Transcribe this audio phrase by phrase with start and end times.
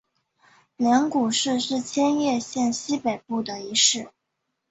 [0.77, 4.09] 镰谷市是千叶县西北部的一市。